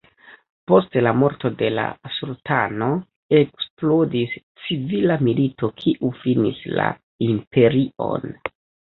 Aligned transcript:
Post 0.69 0.95
la 1.07 1.09
morto 1.23 1.49
de 1.57 1.67
la 1.73 1.83
sultano 2.13 2.87
eksplodis 3.39 4.33
civila 4.63 5.17
milito 5.27 5.69
kiu 5.83 6.11
finis 6.23 6.63
la 6.79 6.87
imperion. 7.27 8.27